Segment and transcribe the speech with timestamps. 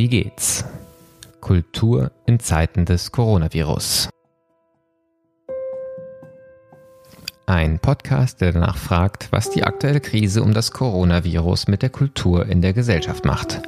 [0.00, 0.64] Wie geht's?
[1.42, 4.08] Kultur in Zeiten des Coronavirus.
[7.44, 12.46] Ein Podcast, der danach fragt, was die aktuelle Krise um das Coronavirus mit der Kultur
[12.46, 13.60] in der Gesellschaft macht.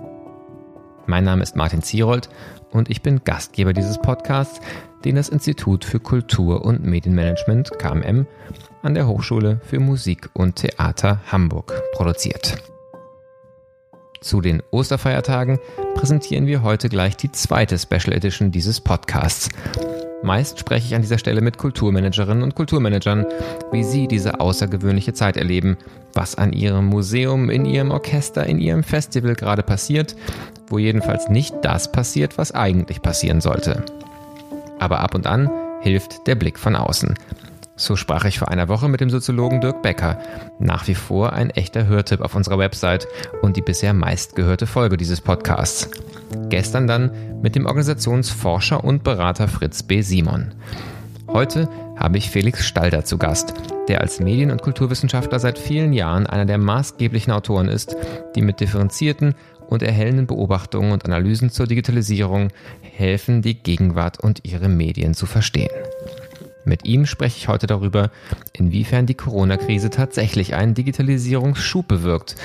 [1.05, 2.31] Mein Name ist Martin Zierold
[2.71, 4.63] und ich bin Gastgeber dieses Podcasts,
[5.05, 8.27] den das Institut für Kultur und Medienmanagement KMM
[8.81, 12.72] an der Hochschule für Musik und Theater Hamburg produziert.
[14.23, 15.59] Zu den Osterfeiertagen
[15.97, 19.49] präsentieren wir heute gleich die zweite Special Edition dieses Podcasts.
[20.23, 23.27] Meist spreche ich an dieser Stelle mit Kulturmanagerinnen und Kulturmanagern,
[23.73, 25.77] wie sie diese außergewöhnliche Zeit erleben,
[26.15, 30.15] was an ihrem Museum, in ihrem Orchester, in ihrem Festival gerade passiert,
[30.69, 33.85] wo jedenfalls nicht das passiert, was eigentlich passieren sollte.
[34.79, 35.51] Aber ab und an
[35.81, 37.17] hilft der Blick von außen.
[37.77, 40.19] So sprach ich vor einer Woche mit dem Soziologen Dirk Becker,
[40.59, 43.09] nach wie vor ein echter Hörtipp auf unserer Website
[43.41, 45.89] und die bisher meistgehörte Folge dieses Podcasts.
[46.51, 50.03] Gestern dann mit dem Organisationsforscher und Berater Fritz B.
[50.03, 50.55] Simon.
[51.29, 53.55] Heute habe ich Felix Stalder zu Gast,
[53.89, 57.97] der als Medien- und Kulturwissenschaftler seit vielen Jahren einer der maßgeblichen Autoren ist,
[58.35, 59.35] die mit differenzierten
[59.69, 62.49] und erhellenden Beobachtungen und Analysen zur Digitalisierung
[62.83, 65.71] helfen, die Gegenwart und ihre Medien zu verstehen.
[66.65, 68.11] Mit ihm spreche ich heute darüber,
[68.53, 72.37] inwiefern die Corona-Krise tatsächlich einen Digitalisierungsschub bewirkt,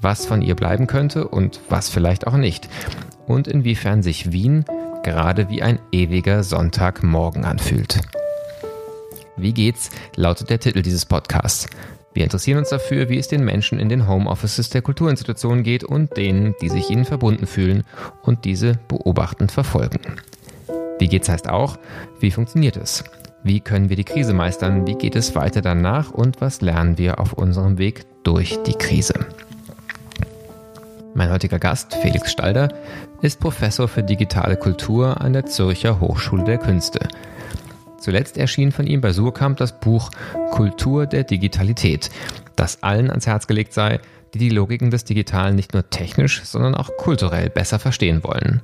[0.00, 2.68] was von ihr bleiben könnte und was vielleicht auch nicht,
[3.26, 4.64] und inwiefern sich Wien
[5.02, 8.00] gerade wie ein ewiger Sonntagmorgen anfühlt.
[9.36, 9.90] Wie geht's?
[10.16, 11.68] lautet der Titel dieses Podcasts.
[12.14, 16.16] Wir interessieren uns dafür, wie es den Menschen in den Homeoffices der Kulturinstitutionen geht und
[16.16, 17.84] denen, die sich ihnen verbunden fühlen
[18.22, 20.00] und diese beobachtend verfolgen.
[20.98, 21.78] Wie geht's heißt auch,
[22.18, 23.04] wie funktioniert es?
[23.46, 24.88] Wie können wir die Krise meistern?
[24.88, 26.10] Wie geht es weiter danach?
[26.10, 29.14] Und was lernen wir auf unserem Weg durch die Krise?
[31.14, 32.74] Mein heutiger Gast, Felix Stalder,
[33.22, 36.98] ist Professor für digitale Kultur an der Zürcher Hochschule der Künste.
[38.00, 40.10] Zuletzt erschien von ihm bei Surkamp das Buch
[40.50, 42.10] Kultur der Digitalität,
[42.56, 44.00] das allen ans Herz gelegt sei,
[44.34, 48.60] die die Logiken des Digitalen nicht nur technisch, sondern auch kulturell besser verstehen wollen.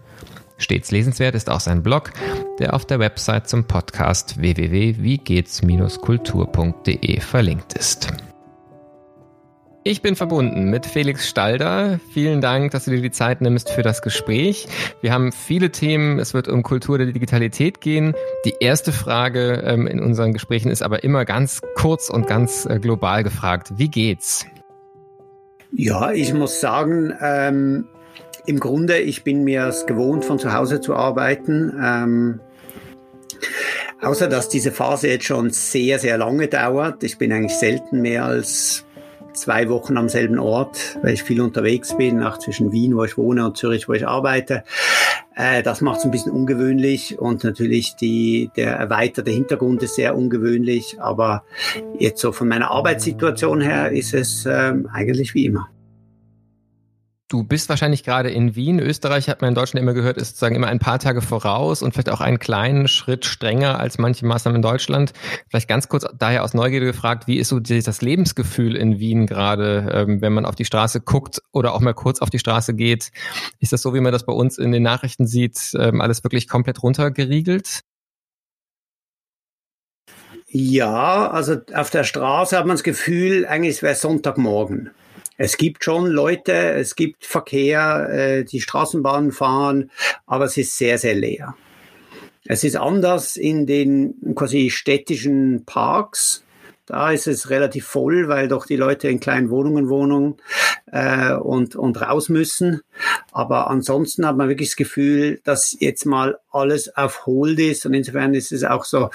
[0.62, 2.12] Stets lesenswert ist auch sein Blog,
[2.59, 8.09] der auf der Website zum Podcast www.wiegehts-kultur.de verlinkt ist.
[9.84, 11.99] Ich bin verbunden mit Felix Stalder.
[12.12, 14.69] Vielen Dank, dass du dir die Zeit nimmst für das Gespräch.
[15.01, 16.21] Wir haben viele Themen.
[16.21, 18.15] Es wird um Kultur der Digitalität gehen.
[18.45, 22.78] Die erste Frage ähm, in unseren Gesprächen ist aber immer ganz kurz und ganz äh,
[22.78, 23.72] global gefragt.
[23.77, 24.47] Wie geht's?
[25.72, 27.89] Ja, ich muss sagen, ähm,
[28.47, 31.72] im Grunde, ich bin mir es gewohnt, von zu Hause zu arbeiten.
[31.82, 32.41] Ähm,
[34.00, 37.04] außer dass diese Phase jetzt schon sehr, sehr lange dauert.
[37.04, 38.84] Ich bin eigentlich selten mehr als
[39.34, 43.16] zwei Wochen am selben Ort, weil ich viel unterwegs bin, auch zwischen Wien, wo ich
[43.16, 44.64] wohne, und Zürich, wo ich arbeite.
[45.34, 50.16] Äh, das macht es ein bisschen ungewöhnlich und natürlich die, der erweiterte Hintergrund ist sehr
[50.16, 51.44] ungewöhnlich, aber
[51.98, 55.69] jetzt so von meiner Arbeitssituation her ist es ähm, eigentlich wie immer.
[57.32, 58.78] Du bist wahrscheinlich gerade in Wien.
[58.78, 61.93] Österreich hat man in Deutschland immer gehört, ist sozusagen immer ein paar Tage voraus und
[61.93, 65.15] vielleicht auch einen kleinen Schritt strenger als manche Maßnahmen in Deutschland.
[65.48, 69.91] Vielleicht ganz kurz daher aus Neugierde gefragt, wie ist so das Lebensgefühl in Wien gerade,
[69.94, 73.12] ähm, wenn man auf die Straße guckt oder auch mal kurz auf die Straße geht?
[73.60, 76.48] Ist das so, wie man das bei uns in den Nachrichten sieht, ähm, alles wirklich
[76.48, 77.81] komplett runtergeriegelt?
[80.48, 84.91] Ja, also auf der Straße hat man das Gefühl, eigentlich wäre Sonntagmorgen.
[85.44, 89.91] Es gibt schon Leute, es gibt Verkehr, äh, die Straßenbahnen fahren,
[90.25, 91.56] aber es ist sehr, sehr leer.
[92.44, 96.44] Es ist anders in den quasi städtischen Parks.
[96.92, 100.34] Da ist es relativ voll, weil doch die Leute in kleinen Wohnungen wohnen
[100.92, 102.82] äh, und, und raus müssen.
[103.30, 107.86] Aber ansonsten hat man wirklich das Gefühl, dass jetzt mal alles auf Hold ist.
[107.86, 109.08] Und insofern ist es auch so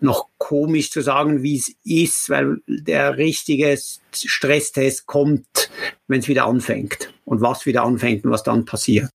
[0.00, 3.76] noch komisch zu sagen, wie es ist, weil der richtige
[4.12, 5.68] Stresstest kommt,
[6.06, 7.12] wenn es wieder anfängt.
[7.24, 9.10] Und was wieder anfängt und was dann passiert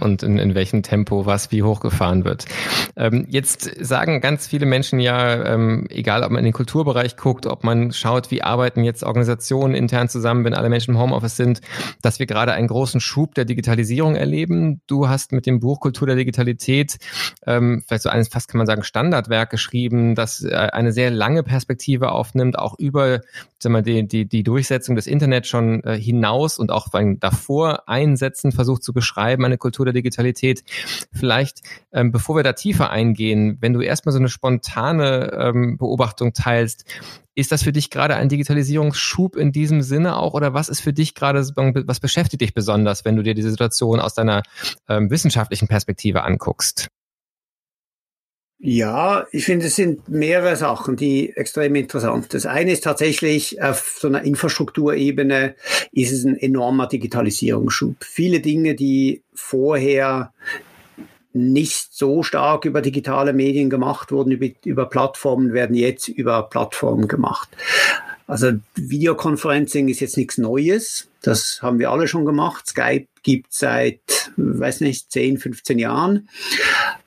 [0.00, 2.46] und in, in welchem Tempo was wie hochgefahren wird.
[2.96, 7.46] Ähm, jetzt sagen ganz viele Menschen ja, ähm, egal ob man in den Kulturbereich guckt,
[7.46, 11.60] ob man schaut, wie arbeiten jetzt Organisationen intern zusammen, wenn alle Menschen im Homeoffice sind,
[12.02, 14.80] dass wir gerade einen großen Schub der Digitalisierung erleben.
[14.88, 16.96] Du hast mit dem Buch Kultur der Digitalität
[17.46, 21.44] ähm, vielleicht so eines fast kann man sagen Standardwerk geschrieben, das äh, eine sehr lange
[21.44, 23.20] Perspektive aufnimmt, auch über
[23.64, 26.88] sag mal, die, die, die Durchsetzung des Internet schon äh, hinaus und auch
[27.18, 30.64] davor einsetzen versucht zu beschreiben, eine Kultur der Digitalität.
[31.12, 31.60] Vielleicht,
[31.92, 36.84] ähm, bevor wir da tiefer eingehen, wenn du erstmal so eine spontane ähm, Beobachtung teilst,
[37.36, 40.92] Ist das für dich gerade ein Digitalisierungsschub in diesem Sinne auch oder was ist für
[40.92, 44.42] dich gerade, was beschäftigt dich besonders, wenn du dir diese Situation aus deiner
[44.88, 46.90] ähm, wissenschaftlichen Perspektive anguckst?
[48.58, 52.24] Ja, ich finde, es sind mehrere Sachen, die extrem interessant.
[52.24, 52.34] sind.
[52.34, 55.54] Das eine ist tatsächlich auf so einer Infrastrukturebene
[55.92, 57.96] ist es ein enormer Digitalisierungsschub.
[58.02, 60.32] Viele Dinge, die vorher
[61.34, 67.08] nicht so stark über digitale Medien gemacht wurden, über, über Plattformen, werden jetzt über Plattformen
[67.08, 67.50] gemacht.
[68.26, 71.08] Also Videoconferencing ist jetzt nichts Neues.
[71.20, 72.68] Das haben wir alle schon gemacht.
[72.68, 76.28] Skype gibt seit, weiß nicht, 10, 15 Jahren.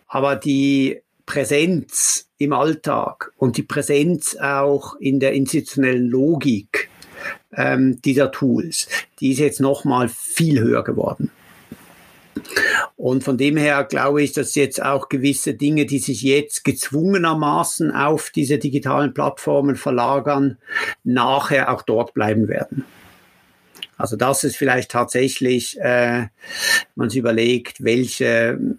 [0.08, 6.89] Aber die Präsenz im Alltag und die Präsenz auch in der institutionellen Logik
[7.53, 8.88] ähm, dieser Tools,
[9.19, 11.29] die ist jetzt nochmal viel höher geworden.
[12.95, 17.91] Und von dem her glaube ich, dass jetzt auch gewisse Dinge, die sich jetzt gezwungenermaßen
[17.91, 20.57] auf diese digitalen Plattformen verlagern,
[21.03, 22.85] nachher auch dort bleiben werden.
[23.97, 26.27] Also das ist vielleicht tatsächlich, äh,
[26.95, 28.77] man sich überlegt, welche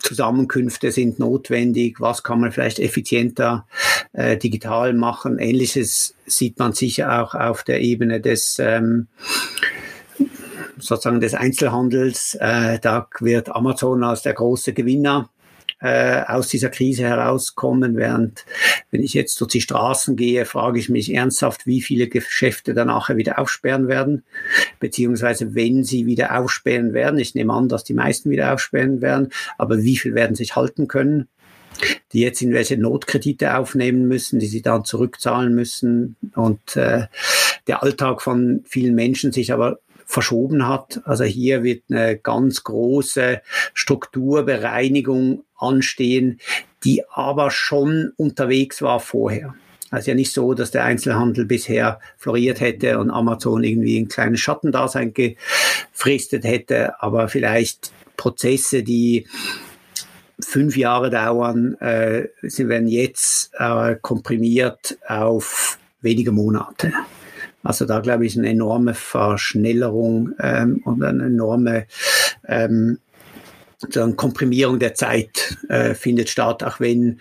[0.00, 3.66] Zusammenkünfte sind notwendig, was kann man vielleicht effizienter
[4.12, 5.38] äh, digital machen.
[5.38, 9.08] Ähnliches sieht man sicher auch auf der Ebene des ähm,
[10.78, 12.36] sozusagen des Einzelhandels.
[12.40, 15.30] Äh, da wird Amazon als der große Gewinner
[15.80, 17.96] äh, aus dieser Krise herauskommen.
[17.96, 18.44] Während,
[18.90, 22.88] wenn ich jetzt durch die Straßen gehe, frage ich mich ernsthaft, wie viele Geschäfte dann
[22.88, 24.24] nachher wieder aufsperren werden,
[24.80, 27.18] beziehungsweise wenn sie wieder aufsperren werden.
[27.18, 30.88] Ich nehme an, dass die meisten wieder aufsperren werden, aber wie viel werden sich halten
[30.88, 31.28] können?
[32.12, 37.06] die jetzt irgendwelche Notkredite aufnehmen müssen, die sie dann zurückzahlen müssen und äh,
[37.66, 41.02] der Alltag von vielen Menschen sich aber verschoben hat.
[41.04, 43.42] Also hier wird eine ganz große
[43.74, 46.40] Strukturbereinigung anstehen,
[46.84, 49.54] die aber schon unterwegs war vorher.
[49.90, 54.40] Also ja nicht so, dass der Einzelhandel bisher floriert hätte und Amazon irgendwie ein kleines
[54.40, 59.26] Schattendasein gefristet hätte, aber vielleicht Prozesse, die
[60.40, 66.92] fünf Jahre dauern, äh, sie werden jetzt äh, komprimiert auf wenige Monate.
[67.66, 71.86] Also da glaube ich eine enorme Verschnellerung ähm, und eine enorme
[72.46, 72.98] ähm,
[74.16, 77.20] Komprimierung der Zeit äh, findet statt, auch wenn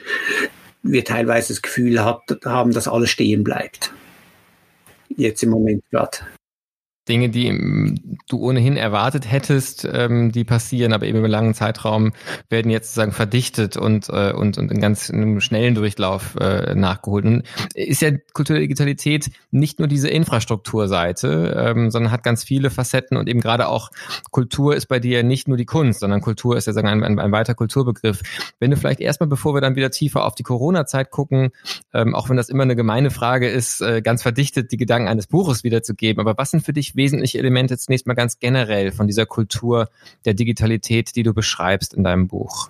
[0.84, 3.92] wir teilweise das Gefühl hat, haben, dass alles stehen bleibt.
[5.10, 6.18] Jetzt im Moment gerade.
[7.08, 7.96] Dinge, die
[8.28, 12.14] du ohnehin erwartet hättest, ähm, die passieren, aber eben über einen langen Zeitraum
[12.50, 16.74] werden jetzt sozusagen verdichtet und, äh, und, und in ganz in einem schnellen Durchlauf äh,
[16.74, 17.26] nachgeholt.
[17.26, 17.44] Und
[17.76, 23.40] ist ja Kulturdigitalität nicht nur diese Infrastrukturseite, ähm, sondern hat ganz viele Facetten und eben
[23.40, 23.92] gerade auch
[24.32, 27.20] Kultur ist bei dir nicht nur die Kunst, sondern Kultur ist ja sagen ein, ein,
[27.20, 28.22] ein weiter Kulturbegriff.
[28.60, 31.52] Wenn du vielleicht erstmal, bevor wir dann wieder tiefer auf die Corona-Zeit gucken,
[31.94, 35.28] ähm, auch wenn das immer eine gemeine Frage ist, äh, ganz verdichtet die Gedanken eines
[35.28, 39.26] Buches wiederzugeben, aber was sind für dich wesentliche Elemente zunächst mal ganz generell von dieser
[39.26, 39.90] Kultur
[40.26, 42.70] der Digitalität, die du beschreibst in deinem Buch?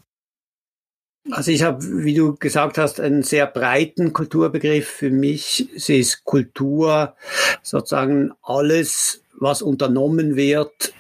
[1.32, 4.88] Also ich habe, wie du gesagt hast, einen sehr breiten Kulturbegriff.
[4.88, 7.16] Für mich ist Kultur
[7.64, 10.94] sozusagen alles, was unternommen wird,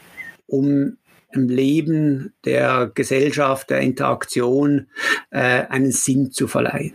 [0.47, 0.97] um
[1.31, 4.87] im Leben der Gesellschaft, der Interaktion
[5.29, 6.93] äh, einen Sinn zu verleihen.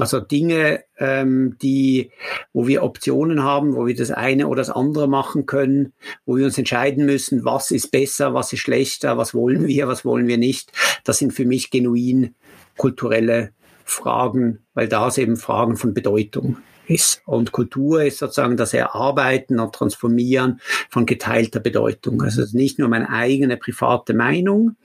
[0.00, 2.10] Also Dinge, ähm, die,
[2.52, 5.92] wo wir Optionen haben, wo wir das eine oder das andere machen können,
[6.26, 10.04] wo wir uns entscheiden müssen, was ist besser, was ist schlechter, was wollen wir, was
[10.04, 10.72] wollen wir nicht.
[11.04, 12.34] Das sind für mich genuin
[12.76, 13.50] kulturelle
[13.84, 16.58] Fragen, weil das eben Fragen von Bedeutung
[16.88, 17.22] ist.
[17.26, 22.22] Und Kultur ist sozusagen das Erarbeiten und Transformieren von geteilter Bedeutung.
[22.22, 24.76] Also nicht nur meine eigene private Meinung,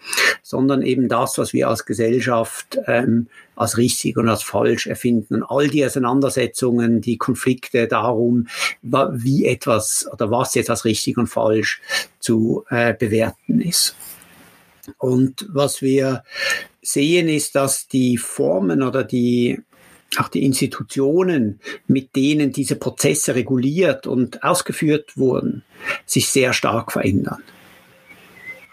[0.42, 5.36] sondern eben das, was wir als Gesellschaft ähm, als richtig und als falsch erfinden.
[5.36, 8.48] Und all die Auseinandersetzungen, die Konflikte darum,
[8.82, 11.82] wie etwas oder was jetzt als richtig und falsch
[12.20, 13.96] zu äh, bewerten ist.
[14.98, 16.24] Und was wir
[16.82, 19.62] sehen, ist, dass die Formen oder die
[20.18, 25.64] auch die Institutionen, mit denen diese Prozesse reguliert und ausgeführt wurden,
[26.06, 27.42] sich sehr stark verändern.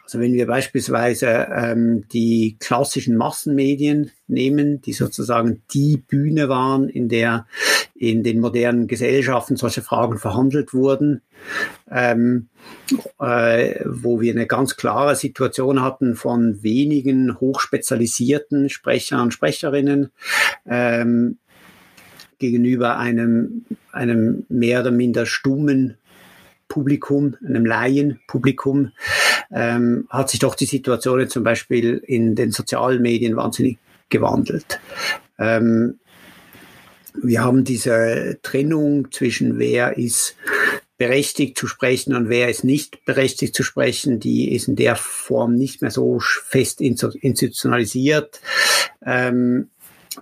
[0.04, 7.08] Also wenn wir beispielsweise ähm, die klassischen Massenmedien nehmen, die sozusagen die Bühne waren, in
[7.08, 7.46] der
[8.00, 11.20] in den modernen Gesellschaften solche Fragen verhandelt wurden,
[11.90, 12.48] ähm,
[13.20, 20.12] äh, wo wir eine ganz klare Situation hatten von wenigen hochspezialisierten Sprechern und Sprecherinnen
[20.66, 21.36] ähm,
[22.38, 25.98] gegenüber einem, einem mehr oder minder stummen
[26.68, 28.92] Publikum, einem Laienpublikum,
[29.52, 33.76] ähm, hat sich doch die Situation zum Beispiel in den sozialen Medien wahnsinnig
[34.08, 34.80] gewandelt.
[35.38, 35.98] Ähm,
[37.14, 40.36] wir haben diese Trennung zwischen wer ist
[40.98, 45.54] berechtigt zu sprechen und wer ist nicht berechtigt zu sprechen, die ist in der Form
[45.54, 48.40] nicht mehr so fest institutionalisiert.
[49.04, 49.70] Ähm,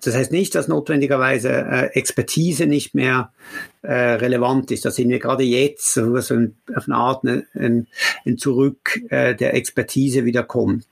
[0.03, 3.33] das heißt nicht, dass notwendigerweise äh, Expertise nicht mehr
[3.83, 4.85] äh, relevant ist.
[4.85, 7.87] Da sehen wir gerade jetzt, so ein, auf eine Art ein, ein,
[8.25, 10.87] ein Zurück äh, der Expertise wieder kommt.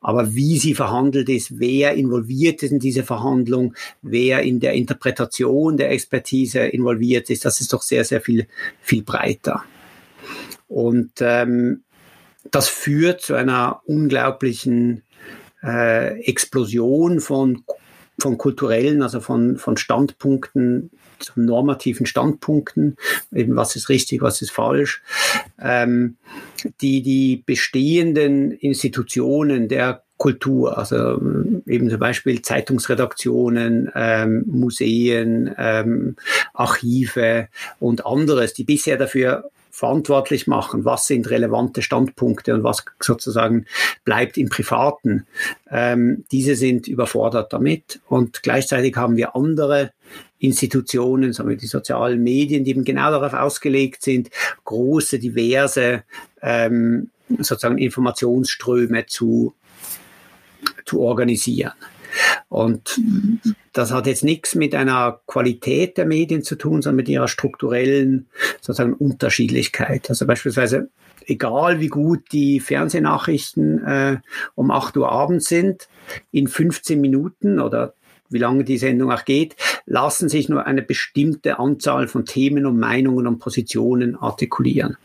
[0.00, 5.76] Aber wie sie verhandelt ist, wer involviert ist in diese Verhandlung, wer in der Interpretation
[5.76, 8.46] der Expertise involviert ist, das ist doch sehr, sehr viel,
[8.80, 9.64] viel breiter.
[10.68, 11.82] Und ähm,
[12.50, 15.02] das führt zu einer unglaublichen
[15.62, 17.64] äh, Explosion von
[18.20, 20.90] von kulturellen, also von, von Standpunkten,
[21.36, 22.96] normativen Standpunkten,
[23.32, 25.02] eben was ist richtig, was ist falsch,
[25.60, 26.16] ähm,
[26.80, 36.16] die die bestehenden Institutionen der Kultur, also ähm, eben zum Beispiel Zeitungsredaktionen, ähm, Museen, ähm,
[36.52, 37.48] Archive
[37.78, 43.66] und anderes, die bisher dafür verantwortlich machen, was sind relevante Standpunkte und was sozusagen
[44.04, 45.24] bleibt im Privaten.
[45.70, 49.92] Ähm, diese sind überfordert damit und gleichzeitig haben wir andere
[50.38, 54.30] Institutionen, sagen wir die sozialen Medien, die eben genau darauf ausgelegt sind,
[54.64, 56.04] große, diverse
[56.42, 59.54] ähm, sozusagen Informationsströme zu,
[60.84, 61.72] zu organisieren.
[62.48, 63.00] Und
[63.72, 68.26] das hat jetzt nichts mit einer Qualität der Medien zu tun, sondern mit ihrer strukturellen
[68.60, 70.08] sozusagen Unterschiedlichkeit.
[70.08, 70.88] Also beispielsweise,
[71.26, 74.16] egal wie gut die Fernsehnachrichten äh,
[74.54, 75.88] um 8 Uhr abends sind,
[76.32, 77.94] in 15 Minuten oder
[78.30, 79.56] wie lange die Sendung auch geht,
[79.86, 84.96] lassen sich nur eine bestimmte Anzahl von Themen und Meinungen und Positionen artikulieren.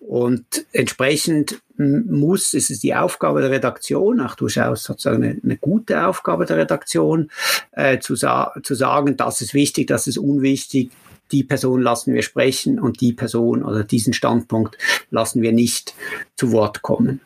[0.00, 6.06] Und entsprechend muss, ist es die Aufgabe der Redaktion, auch durchaus sozusagen eine, eine gute
[6.06, 7.30] Aufgabe der Redaktion,
[7.72, 10.90] äh, zu, sa zu sagen, das ist wichtig, das ist unwichtig,
[11.32, 14.76] die Person lassen wir sprechen und die Person oder diesen Standpunkt
[15.10, 15.94] lassen wir nicht
[16.36, 17.20] zu Wort kommen.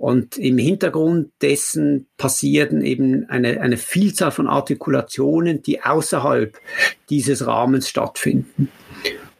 [0.00, 6.56] Und im Hintergrund dessen passieren eben eine, eine Vielzahl von Artikulationen, die außerhalb
[7.10, 8.70] dieses Rahmens stattfinden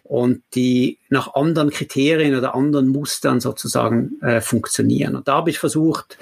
[0.02, 5.16] und die nach anderen Kriterien oder anderen Mustern sozusagen äh, funktionieren.
[5.16, 6.18] Und da habe ich versucht,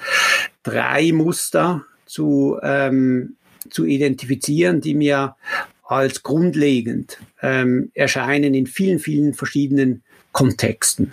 [0.63, 3.35] drei Muster zu, ähm,
[3.69, 5.35] zu identifizieren, die mir
[5.83, 11.11] als grundlegend ähm, erscheinen in vielen, vielen verschiedenen Kontexten.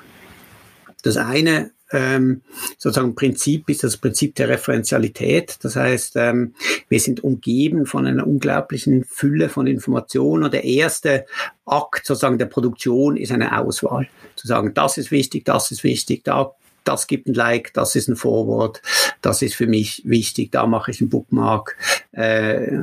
[1.03, 2.43] Das eine ähm,
[2.79, 5.59] sozusagen Prinzip ist das Prinzip der Referenzialität.
[5.63, 6.55] Das heißt, ähm,
[6.89, 11.27] wir sind umgeben von einer unglaublichen Fülle von Informationen und der erste
[11.65, 14.09] Akt sozusagen der Produktion ist eine Auswahl.
[14.35, 16.53] Zu sagen, das ist wichtig, das ist wichtig, da
[16.85, 18.81] das gibt ein Like, das ist ein Forward,
[19.21, 21.77] das ist für mich wichtig, da mache ich einen Bookmark,
[22.13, 22.79] äh,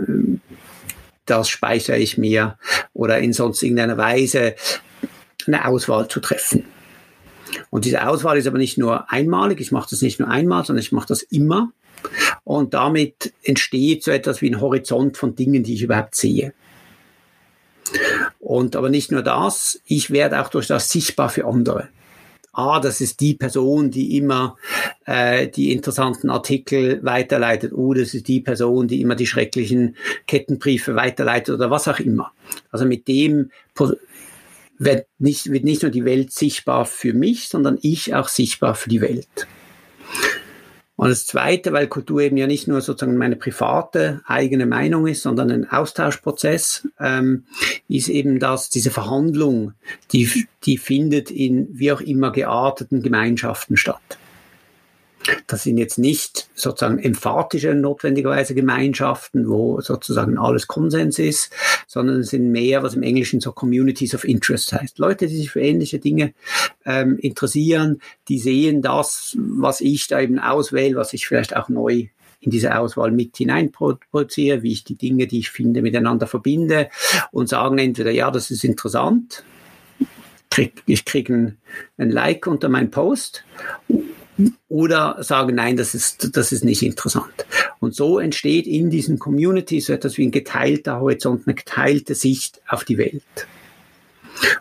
[1.25, 2.57] das speichere ich mir
[2.91, 4.55] oder in sonst irgendeiner Weise
[5.47, 6.65] eine Auswahl zu treffen.
[7.73, 10.83] Und diese Auswahl ist aber nicht nur einmalig, ich mache das nicht nur einmal, sondern
[10.83, 11.71] ich mache das immer.
[12.43, 16.53] Und damit entsteht so etwas wie ein Horizont von Dingen, die ich überhaupt sehe.
[18.37, 21.89] Und aber nicht nur das, ich werde auch durch das sichtbar für andere.
[22.51, 24.55] Ah, das ist die Person, die immer
[25.07, 27.73] äh, die interessanten Artikel weiterleitet.
[27.73, 29.95] Oh, das ist die Person, die immer die schrecklichen
[30.27, 32.33] Kettenbriefe weiterleitet oder was auch immer.
[32.69, 33.49] Also mit dem
[34.77, 38.89] wird nicht, wird nicht nur die Welt sichtbar für mich, sondern ich auch sichtbar für
[38.89, 39.47] die Welt.
[40.95, 45.23] Und das Zweite, weil Kultur eben ja nicht nur sozusagen meine private eigene Meinung ist,
[45.23, 47.45] sondern ein Austauschprozess, ähm,
[47.89, 49.73] ist eben das, diese Verhandlung,
[50.11, 54.17] die, die findet in wie auch immer gearteten Gemeinschaften statt.
[55.47, 61.51] Das sind jetzt nicht sozusagen emphatische notwendigerweise Gemeinschaften, wo sozusagen alles Konsens ist,
[61.87, 64.99] sondern es sind mehr, was im Englischen so Communities of Interest heißt.
[64.99, 66.33] Leute, die sich für ähnliche Dinge
[66.85, 72.07] ähm, interessieren, die sehen das, was ich da eben auswähle, was ich vielleicht auch neu
[72.41, 76.89] in diese Auswahl mit hineinproduziere, wie ich die Dinge, die ich finde, miteinander verbinde
[77.31, 79.45] und sagen entweder, ja, das ist interessant,
[80.85, 81.57] ich kriege ein,
[81.97, 83.43] ein Like unter meinem Post
[84.67, 87.45] oder sagen, nein, das ist, das ist nicht interessant.
[87.79, 92.61] Und so entsteht in diesen Communities so etwas wie ein geteilter Horizont, eine geteilte Sicht
[92.67, 93.47] auf die Welt.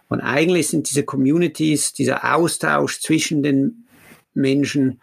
[0.09, 3.85] Und eigentlich sind diese Communities, dieser Austausch zwischen den
[4.35, 5.00] Menschen,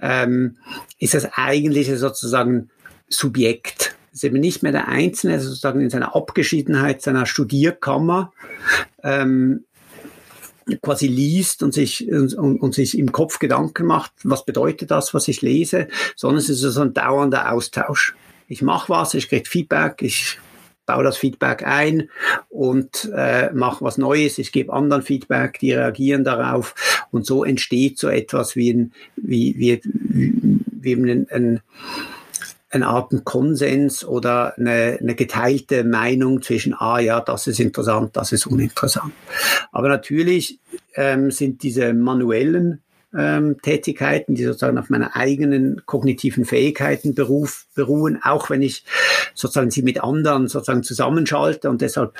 [0.00, 0.56] ähm,
[0.98, 2.70] ist das eigentliche sozusagen
[3.08, 3.96] Subjekt.
[4.12, 8.32] Es ist eben nicht mehr der Einzelne, sozusagen in seiner Abgeschiedenheit, seiner Studierkammer,
[9.02, 9.64] ähm,
[10.82, 15.28] quasi liest und sich, und, und, sich im Kopf Gedanken macht, was bedeutet das, was
[15.28, 18.14] ich lese, sondern es ist so ein dauernder Austausch.
[18.48, 20.38] Ich mache was, ich kriege Feedback, ich
[20.86, 22.10] baue das Feedback ein
[22.48, 24.38] und äh, mache was Neues.
[24.38, 26.74] Ich gebe anderen Feedback, die reagieren darauf
[27.10, 31.60] und so entsteht so etwas wie ein, wie, wie, wie ein, ein
[32.74, 38.32] eine Art Konsens oder eine, eine geteilte Meinung zwischen, ah ja, das ist interessant, das
[38.32, 39.12] ist uninteressant.
[39.72, 40.58] Aber natürlich
[40.94, 42.82] ähm, sind diese manuellen
[43.16, 48.84] ähm, Tätigkeiten, die sozusagen auf meiner eigenen kognitiven Fähigkeiten beruf, beruhen, auch wenn ich
[49.34, 52.14] sozusagen sie mit anderen sozusagen zusammenschalte und deshalb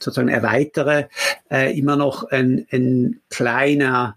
[0.00, 1.08] sozusagen erweitere,
[1.50, 4.16] äh, immer noch ein, ein kleiner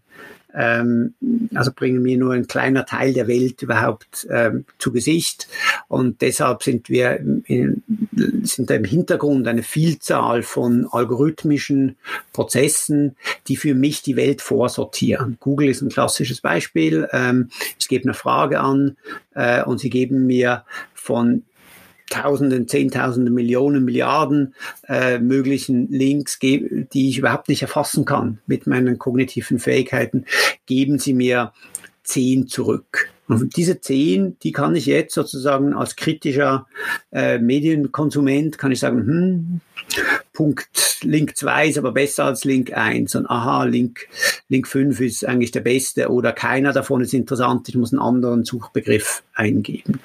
[0.53, 1.13] ähm,
[1.53, 5.47] also bringen mir nur ein kleiner Teil der Welt überhaupt ähm, zu Gesicht.
[5.87, 7.83] Und deshalb sind wir in,
[8.43, 11.97] sind im Hintergrund eine Vielzahl von algorithmischen
[12.33, 13.15] Prozessen,
[13.47, 15.37] die für mich die Welt vorsortieren.
[15.39, 17.07] Google ist ein klassisches Beispiel.
[17.11, 18.97] Ähm, ich gebe eine Frage an
[19.33, 21.43] äh, und sie geben mir von
[22.13, 24.53] Tausenden, Zehntausenden, Millionen, Milliarden
[24.87, 30.25] äh, möglichen Links, die ich überhaupt nicht erfassen kann mit meinen kognitiven Fähigkeiten,
[30.67, 31.53] geben sie mir
[32.03, 33.09] zehn zurück.
[33.27, 36.67] Und diese zehn, die kann ich jetzt sozusagen als kritischer
[37.11, 39.61] äh, Medienkonsument, kann ich sagen, hm,
[40.33, 44.07] Punkt Link 2 ist aber besser als Link 1 und aha, Link,
[44.49, 48.43] Link 5 ist eigentlich der beste oder keiner davon ist interessant, ich muss einen anderen
[48.43, 49.99] Suchbegriff eingeben.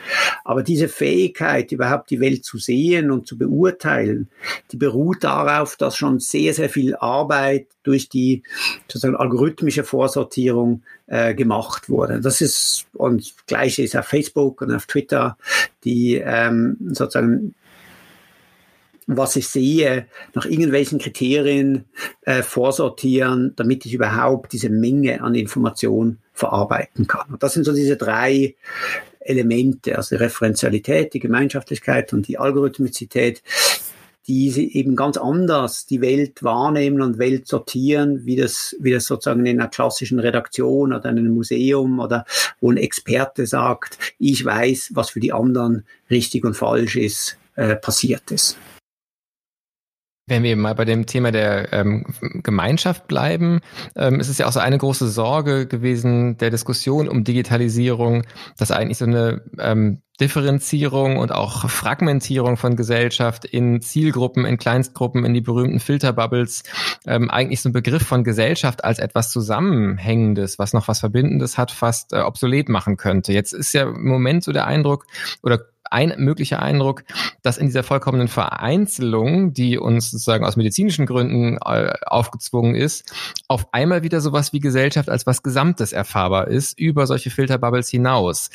[0.44, 4.28] Aber diese Fähigkeit, überhaupt die Welt zu sehen und zu beurteilen,
[4.73, 8.42] die beruht darauf, dass schon sehr, sehr viel Arbeit durch die
[8.87, 12.20] sozusagen algorithmische Vorsortierung äh, gemacht wurde.
[12.20, 15.38] Das ist, und gleiche ist auf Facebook und auf Twitter,
[15.85, 17.54] die ähm, sozusagen
[19.08, 21.86] was ich sehe, nach irgendwelchen Kriterien
[22.22, 27.32] äh, vorsortieren, damit ich überhaupt diese Menge an Informationen verarbeiten kann.
[27.32, 28.54] Und das sind so diese drei
[29.20, 33.42] Elemente, also die Referenzialität, die Gemeinschaftlichkeit und die Algorithmizität,
[34.26, 39.46] die eben ganz anders die Welt wahrnehmen und Welt sortieren, wie das, wie das sozusagen
[39.46, 42.26] in einer klassischen Redaktion oder in einem Museum oder
[42.61, 47.74] wo ein Experte sagt, ich weiß, was für die anderen richtig und falsch ist, äh,
[47.74, 48.59] passiert ist.
[50.28, 52.04] Wenn wir mal bei dem Thema der ähm,
[52.42, 53.60] Gemeinschaft bleiben,
[53.96, 58.24] ähm, ist es ja auch so eine große Sorge gewesen der Diskussion um Digitalisierung,
[58.58, 65.24] dass eigentlich so eine ähm, Differenzierung und auch Fragmentierung von Gesellschaft in Zielgruppen, in Kleinstgruppen,
[65.24, 66.64] in die berühmten Filterbubbles,
[67.06, 71.70] ähm, eigentlich so ein Begriff von Gesellschaft als etwas Zusammenhängendes, was noch was Verbindendes hat,
[71.70, 73.32] fast äh, obsolet machen könnte.
[73.32, 75.06] Jetzt ist ja im Moment so der Eindruck
[75.42, 75.60] oder
[75.90, 77.05] ein möglicher Eindruck,
[77.42, 83.12] dass in dieser vollkommenen Vereinzelung, die uns sozusagen aus medizinischen Gründen äh, aufgezwungen ist,
[83.48, 88.51] auf einmal wieder sowas wie Gesellschaft als was Gesamtes erfahrbar ist, über solche Filterbubbles hinaus.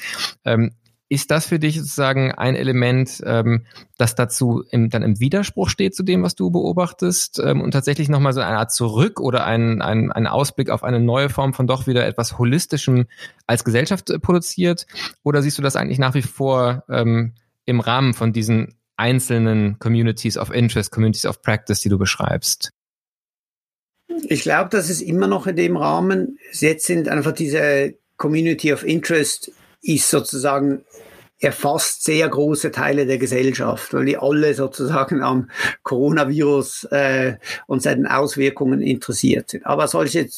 [0.46, 0.72] Ähm,
[1.14, 3.68] ist das für dich sozusagen ein Element, ähm,
[4.00, 8.10] das dazu im, dann im Widerspruch steht zu dem, was du beobachtest ähm, und tatsächlich
[8.10, 11.68] nochmal so eine Art Zurück oder ein, ein, ein Ausblick auf eine neue Form von
[11.68, 13.06] doch wieder etwas Holistischem
[13.46, 14.88] als Gesellschaft äh, produziert?
[15.22, 17.34] Oder siehst du das eigentlich nach wie vor ähm,
[17.66, 22.72] im Rahmen von diesen einzelnen Communities of Interest, Communities of Practice, die du beschreibst?
[24.30, 28.84] Ich glaube, dass es immer noch in dem Rahmen, jetzt sind einfach diese Community of
[28.84, 29.52] Interest
[29.84, 30.84] ist sozusagen
[31.40, 35.50] erfasst sehr große Teile der Gesellschaft, weil die alle sozusagen am
[35.84, 37.36] Coronavirus äh,
[37.68, 39.66] und seinen Auswirkungen interessiert sind.
[39.66, 40.30] Aber solche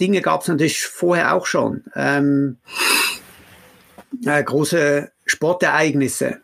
[0.00, 1.84] Dinge gab es natürlich vorher auch schon.
[1.96, 2.58] Ähm,
[4.24, 6.38] äh, große Sportereignisse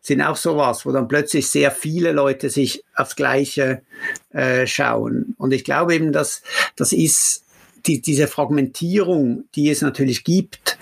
[0.00, 3.82] sind auch sowas, wo dann plötzlich sehr viele Leute sich aufs Gleiche
[4.30, 5.34] äh, schauen.
[5.38, 6.42] Und ich glaube eben, dass
[6.74, 7.44] das ist
[7.86, 10.78] die, diese Fragmentierung, die es natürlich gibt,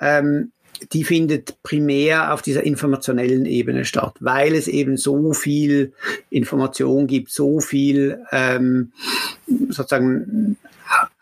[0.00, 0.52] ähm,
[0.92, 5.92] die findet primär auf dieser informationellen Ebene statt, weil es eben so viel
[6.30, 8.90] Information gibt, so viel ähm,
[9.46, 10.56] sozusagen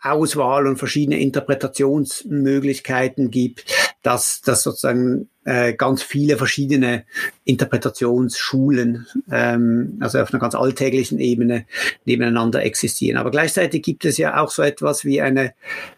[0.01, 3.65] Auswahl und verschiedene Interpretationsmöglichkeiten gibt,
[4.03, 7.05] dass, dass sozusagen äh, ganz viele verschiedene
[7.43, 11.65] Interpretationsschulen, ähm, also auf einer ganz alltäglichen Ebene
[12.05, 13.17] nebeneinander existieren.
[13.17, 15.53] Aber gleichzeitig gibt es ja auch so etwas wie eine,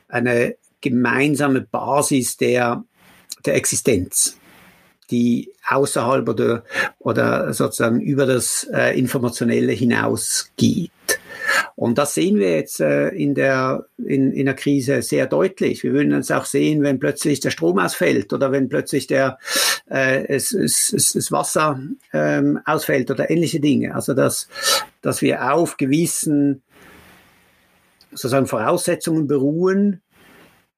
[0.08, 2.84] eine gemeinsame Basis der
[3.46, 4.38] der Existenz,
[5.12, 6.64] die außerhalb oder,
[7.00, 10.92] oder sozusagen über das äh, Informationelle hinausgeht.
[11.76, 15.84] Und das sehen wir jetzt äh, in, der, in, in der Krise sehr deutlich.
[15.84, 19.40] Wir würden es auch sehen, wenn plötzlich der Strom ausfällt oder wenn plötzlich der,
[19.90, 21.82] äh, es, es, es, das Wasser
[22.14, 23.96] ähm, ausfällt oder ähnliche Dinge.
[23.96, 24.48] Also dass,
[25.02, 26.62] dass wir auf gewissen
[28.12, 30.02] sozusagen Voraussetzungen beruhen,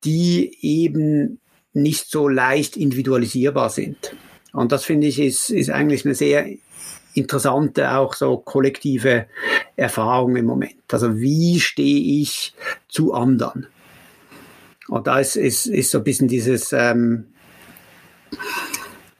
[0.05, 1.39] die eben
[1.73, 4.15] nicht so leicht individualisierbar sind.
[4.53, 6.47] Und das finde ich ist, ist eigentlich eine sehr
[7.15, 9.27] interessante auch so kollektive
[9.75, 10.75] Erfahrung im Moment.
[10.91, 12.53] Also wie stehe ich
[12.87, 13.67] zu anderen?
[14.87, 17.25] Und da ist, ist, ist so ein bisschen dieses, ähm,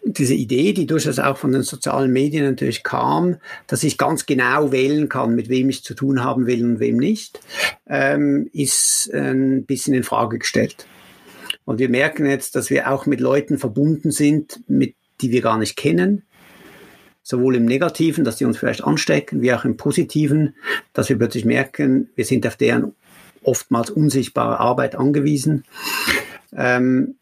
[0.04, 4.72] diese Idee, die durchaus auch von den sozialen Medien natürlich kam, dass ich ganz genau
[4.72, 7.40] wählen kann, mit wem ich zu tun haben will und wem nicht,
[7.88, 10.86] ähm, ist ein bisschen in Frage gestellt.
[11.66, 15.58] Und wir merken jetzt, dass wir auch mit Leuten verbunden sind, mit, die wir gar
[15.58, 16.22] nicht kennen,
[17.26, 20.54] sowohl im Negativen, dass die uns vielleicht anstecken, wie auch im Positiven,
[20.94, 22.94] dass wir plötzlich merken, wir sind auf deren
[23.42, 25.64] oftmals unsichtbare Arbeit angewiesen.
[26.56, 27.16] Ähm,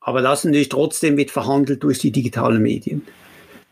[0.00, 3.02] aber das natürlich trotzdem wird verhandelt durch die digitalen Medien.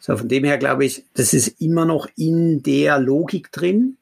[0.00, 3.98] So, von dem her glaube ich, das ist immer noch in der Logik drin.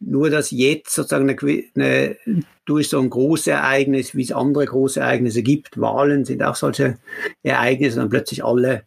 [0.00, 2.16] Nur, dass jetzt sozusagen eine, eine,
[2.64, 6.98] durch so ein großes Ereignis, wie es andere große Ereignisse gibt, Wahlen sind auch solche
[7.42, 8.84] Ereignisse, dann plötzlich alle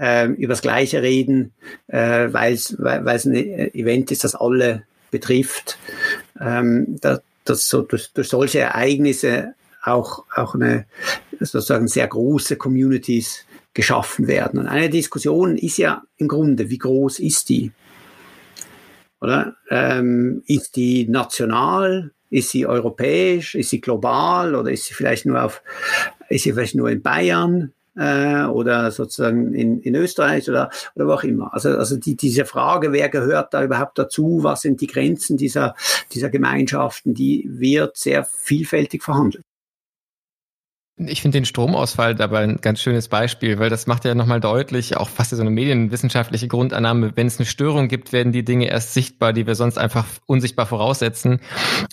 [0.00, 1.52] äh, das Gleiche reden,
[1.86, 2.74] äh, weil es
[3.24, 5.78] ein Event ist, das alle betrifft.
[6.40, 10.86] Ähm, dass, dass so durch, durch solche Ereignisse auch, auch eine
[11.38, 14.60] sozusagen sehr große Communities geschaffen werden.
[14.60, 17.72] Und eine Diskussion ist ja im Grunde, wie groß ist die?
[19.20, 22.12] Oder ähm, ist die national?
[22.30, 23.54] Ist sie europäisch?
[23.54, 24.54] Ist sie global?
[24.54, 25.62] Oder ist sie vielleicht nur auf,
[26.28, 27.72] ist sie vielleicht nur in Bayern?
[28.00, 31.52] Äh, oder sozusagen in, in Österreich oder, oder wo auch immer.
[31.52, 35.74] Also, also die, diese Frage, wer gehört da überhaupt dazu, was sind die Grenzen dieser,
[36.10, 39.44] dieser Gemeinschaften, die wird sehr vielfältig verhandelt.
[41.06, 44.98] Ich finde den Stromausfall dabei ein ganz schönes Beispiel, weil das macht ja nochmal deutlich,
[44.98, 48.92] auch fast so eine medienwissenschaftliche Grundannahme, wenn es eine Störung gibt, werden die Dinge erst
[48.92, 51.40] sichtbar, die wir sonst einfach unsichtbar voraussetzen.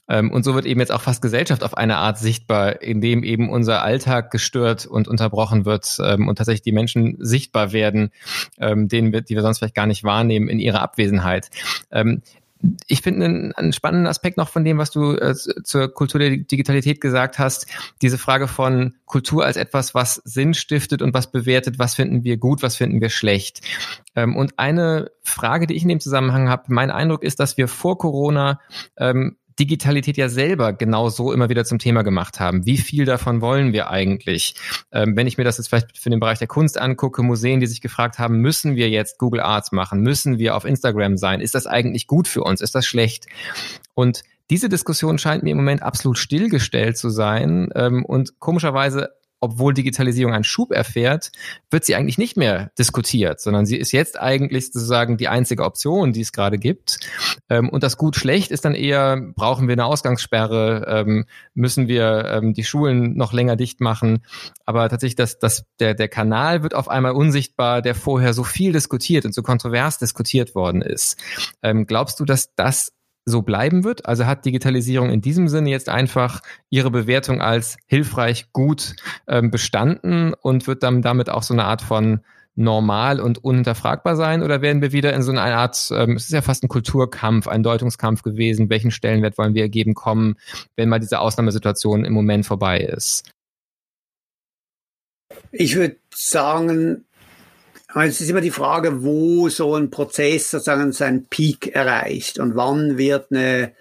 [0.09, 3.49] Ähm, und so wird eben jetzt auch fast Gesellschaft auf eine Art sichtbar, indem eben
[3.49, 8.09] unser Alltag gestört und unterbrochen wird ähm, und tatsächlich die Menschen sichtbar werden,
[8.59, 11.49] ähm, denen wir, die wir sonst vielleicht gar nicht wahrnehmen in ihrer Abwesenheit
[12.87, 16.37] ich finde einen, einen, spannenden Aspekt noch von dem, was du äh, zur Kultur der
[16.37, 17.67] Digitalität gesagt hast,
[18.01, 22.37] diese Frage von Kultur als etwas, was Sinn stiftet und was bewertet, was finden wir
[22.37, 23.61] gut, was finden wir schlecht.
[24.15, 27.67] Ähm, und eine Frage, die ich in dem Zusammenhang habe, mein Eindruck ist, dass wir
[27.67, 28.59] vor Corona
[28.97, 32.65] ähm, Digitalität ja selber genau so immer wieder zum Thema gemacht haben.
[32.65, 34.55] Wie viel davon wollen wir eigentlich?
[34.91, 37.67] Ähm, wenn ich mir das jetzt vielleicht für den Bereich der Kunst angucke, Museen, die
[37.67, 40.01] sich gefragt haben, müssen wir jetzt Google Arts machen?
[40.01, 41.41] Müssen wir auf Instagram sein?
[41.41, 42.61] Ist das eigentlich gut für uns?
[42.61, 43.25] Ist das schlecht?
[43.93, 49.09] Und diese Diskussion scheint mir im Moment absolut stillgestellt zu sein ähm, und komischerweise
[49.39, 51.32] obwohl Digitalisierung einen Schub erfährt,
[51.69, 56.13] wird sie eigentlich nicht mehr diskutiert, sondern sie ist jetzt eigentlich sozusagen die einzige Option,
[56.13, 57.00] die es gerade gibt.
[57.50, 62.54] Ähm, und das gut-schlecht ist dann eher, brauchen wir eine Ausgangssperre, ähm, müssen wir ähm,
[62.54, 64.23] die Schulen noch länger dicht machen.
[64.65, 68.73] Aber tatsächlich, das, das, der, der Kanal wird auf einmal unsichtbar, der vorher so viel
[68.73, 71.17] diskutiert und so kontrovers diskutiert worden ist.
[71.86, 72.91] glaubst du, dass das
[73.27, 74.05] so bleiben wird?
[74.05, 78.95] Also hat Digitalisierung in diesem Sinne jetzt einfach ihre Bewertung als hilfreich, gut
[79.27, 82.21] ähm, bestanden und wird dann damit auch so eine Art von
[82.55, 84.43] normal und unhinterfragbar sein?
[84.43, 87.47] Oder werden wir wieder in so eine Art, ähm, es ist ja fast ein Kulturkampf,
[87.47, 90.35] ein Deutungskampf gewesen, welchen Stellenwert wollen wir ergeben kommen,
[90.77, 93.29] wenn mal diese Ausnahmesituation im Moment vorbei ist?
[95.51, 97.03] Ich würde sagen,
[97.95, 102.97] es ist immer die Frage, wo so ein Prozess sozusagen seinen Peak erreicht und wann
[102.97, 103.71] wird eine,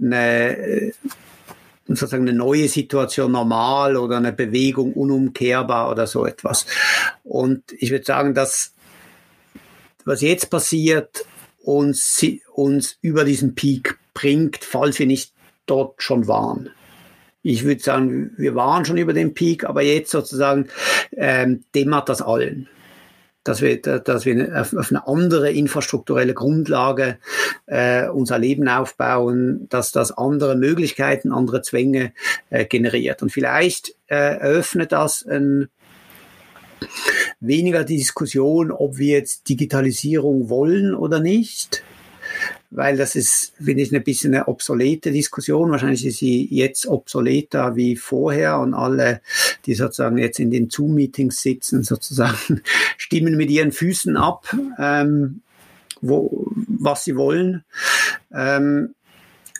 [0.00, 0.92] eine äh,
[1.86, 6.66] sozusagen eine neue Situation normal oder eine Bewegung unumkehrbar oder so etwas.
[7.22, 8.72] Und ich würde sagen, dass
[10.04, 11.24] was jetzt passiert,
[11.62, 15.32] uns, uns über diesen Peak bringt, falls wir nicht
[15.66, 16.70] dort schon waren.
[17.44, 20.68] Ich würde sagen, wir waren schon über den Peak, aber jetzt sozusagen
[21.16, 22.68] ähm, dämmert das allen
[23.44, 27.18] dass wir, dass wir auf, eine andere infrastrukturelle Grundlage
[27.66, 32.12] äh, unser Leben aufbauen, dass das andere Möglichkeiten, andere Zwänge
[32.50, 33.22] äh, generiert.
[33.22, 35.68] Und vielleicht äh, eröffnet das ein,
[37.40, 41.82] weniger die Diskussion, ob wir jetzt Digitalisierung wollen oder nicht,
[42.70, 45.70] weil das ist, finde ich, ein bisschen eine obsolete Diskussion.
[45.70, 49.20] Wahrscheinlich ist sie jetzt obsoleter wie vorher und alle,
[49.66, 52.62] die sozusagen jetzt in den Zoom-Meetings sitzen, sozusagen
[52.96, 55.42] stimmen mit ihren Füßen ab, ähm,
[56.00, 57.64] wo, was sie wollen.
[58.32, 58.94] Ähm,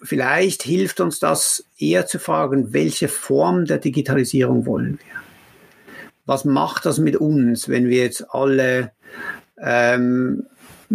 [0.03, 5.23] vielleicht hilft uns das eher zu fragen, welche Form der Digitalisierung wollen wir?
[6.25, 8.93] Was macht das mit uns, wenn wir jetzt alle
[9.61, 10.47] ähm,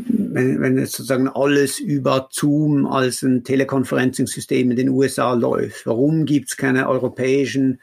[0.08, 6.26] wenn, wenn jetzt sozusagen alles über Zoom als ein Teleconferencing-System in den USA läuft, warum
[6.26, 7.80] gibt es keine europäischen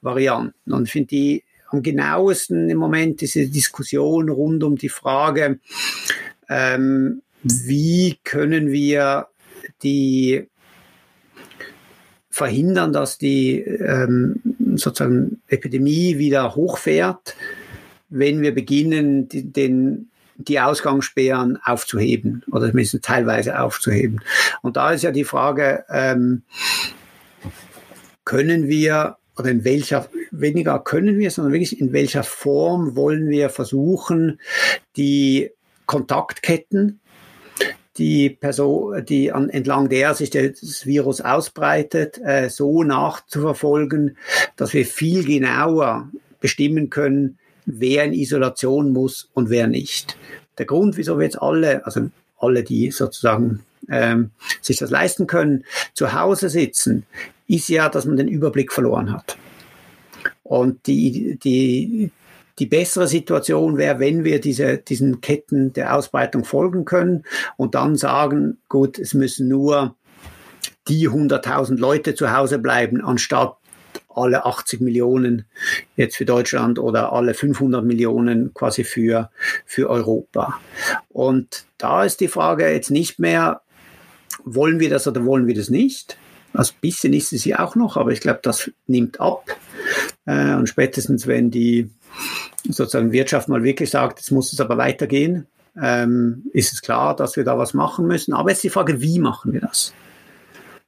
[0.00, 0.72] Varianten?
[0.72, 5.58] Und ich finde die am genauesten im Moment diese Diskussion rund um die Frage,
[6.48, 9.28] ähm, wie können wir
[9.82, 10.48] die
[12.30, 14.40] verhindern, dass die ähm,
[14.74, 17.36] sozusagen Epidemie wieder hochfährt,
[18.08, 24.20] wenn wir beginnen, die, den, die Ausgangssperren aufzuheben oder zumindest teilweise aufzuheben.
[24.62, 26.42] Und da ist ja die Frage, ähm,
[28.24, 33.50] können wir oder in welcher, weniger können wir, sondern wirklich in welcher Form wollen wir
[33.50, 34.40] versuchen,
[34.96, 35.50] die
[35.86, 37.00] Kontaktketten,
[37.96, 44.16] die Person, die an, entlang der sich das Virus ausbreitet, äh, so nachzuverfolgen,
[44.56, 50.16] dass wir viel genauer bestimmen können, wer in Isolation muss und wer nicht.
[50.58, 55.64] Der Grund, wieso wir jetzt alle, also alle, die sozusagen ähm, sich das leisten können,
[55.94, 57.06] zu Hause sitzen,
[57.46, 59.36] ist ja, dass man den Überblick verloren hat.
[60.42, 62.10] Und die, die,
[62.58, 67.24] die bessere Situation wäre, wenn wir diese, diesen Ketten der Ausbreitung folgen können
[67.56, 69.94] und dann sagen, gut, es müssen nur
[70.88, 73.56] die 100.000 Leute zu Hause bleiben, anstatt
[74.16, 75.46] alle 80 Millionen
[75.96, 79.30] jetzt für Deutschland oder alle 500 Millionen quasi für,
[79.66, 80.60] für Europa.
[81.08, 83.60] Und da ist die Frage jetzt nicht mehr,
[84.44, 86.16] wollen wir das oder wollen wir das nicht?
[86.52, 89.44] Also ein bisschen ist es ja auch noch, aber ich glaube, das nimmt ab.
[90.24, 91.90] Äh, und spätestens, wenn die
[92.68, 95.46] sozusagen Wirtschaft mal wirklich sagt, jetzt muss es aber weitergehen,
[95.80, 98.32] ähm, ist es klar, dass wir da was machen müssen.
[98.32, 99.92] Aber jetzt die Frage, wie machen wir das?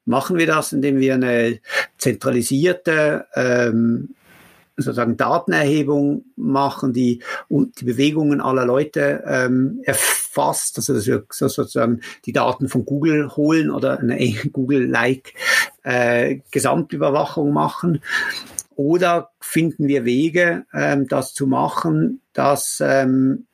[0.06, 1.58] Machen wir das, indem wir eine
[1.98, 4.14] zentralisierte ähm,
[4.76, 12.32] sozusagen Datenerhebung machen, die die Bewegungen aller Leute ähm, erfasst, also dass wir sozusagen die
[12.32, 14.18] Daten von Google holen oder eine
[14.52, 15.34] Google-like
[15.82, 18.02] äh, Gesamtüberwachung machen.
[18.76, 23.46] Oder finden wir Wege, ähm, das zu machen, dass ähm,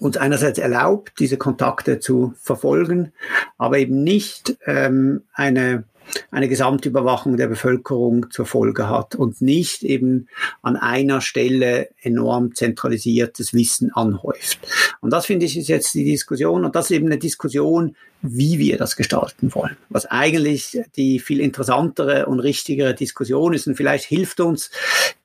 [0.00, 3.12] uns einerseits erlaubt, diese Kontakte zu verfolgen,
[3.58, 5.84] aber eben nicht ähm, eine
[6.30, 10.28] eine Gesamtüberwachung der Bevölkerung zur Folge hat und nicht eben
[10.62, 14.58] an einer Stelle enorm zentralisiertes Wissen anhäuft.
[15.00, 18.58] Und das finde ich ist jetzt die Diskussion und das ist eben eine Diskussion, wie
[18.58, 19.76] wir das gestalten wollen.
[19.88, 24.70] Was eigentlich die viel interessantere und richtigere Diskussion ist und vielleicht hilft uns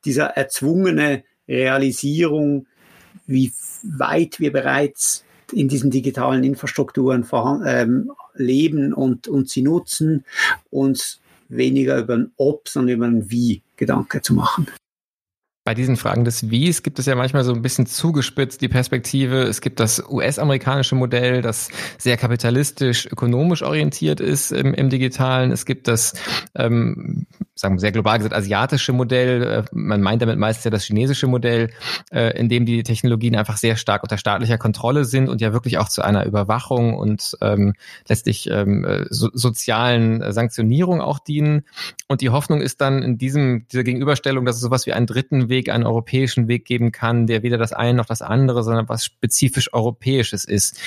[0.06, 2.68] dieser erzwungene Realisierung
[3.28, 3.52] wie
[3.84, 7.26] weit wir bereits in diesen digitalen Infrastrukturen
[7.66, 10.26] ähm, leben und, und sie nutzen,
[10.72, 14.68] uns weniger über ein Ob, sondern über ein Wie Gedanke zu machen.
[15.66, 19.42] Bei diesen Fragen des Wies gibt es ja manchmal so ein bisschen zugespitzt die Perspektive.
[19.42, 25.52] Es gibt das US-amerikanische Modell, das sehr kapitalistisch, ökonomisch orientiert ist im, im Digitalen.
[25.52, 26.14] Es gibt das,
[26.54, 27.26] ähm,
[27.56, 29.42] sagen wir sehr global gesagt, asiatische Modell.
[29.42, 31.72] Äh, man meint damit meistens ja das chinesische Modell,
[32.12, 35.80] äh, in dem die Technologien einfach sehr stark unter staatlicher Kontrolle sind und ja wirklich
[35.80, 37.74] auch zu einer Überwachung und ähm,
[38.08, 41.64] letztlich ähm, äh, so, sozialen Sanktionierung auch dienen.
[42.08, 45.50] Und die Hoffnung ist dann in diesem, dieser Gegenüberstellung, dass es sowas wie einen dritten
[45.50, 48.90] Weg Weg, einen europäischen Weg geben kann, der weder das eine noch das andere, sondern
[48.90, 50.80] was spezifisch Europäisches ist.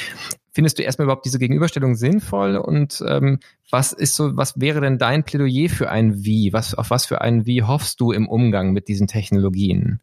[0.53, 3.39] Findest du erstmal überhaupt diese Gegenüberstellung sinnvoll und ähm,
[3.71, 6.53] was ist so, was wäre denn dein Plädoyer für ein Wie?
[6.53, 10.01] Was, auf was für ein Wie hoffst du im Umgang mit diesen Technologien?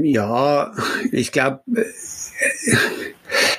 [0.00, 0.72] Ja,
[1.12, 1.84] ich glaube, äh,